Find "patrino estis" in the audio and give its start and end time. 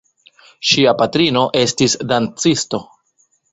1.01-1.99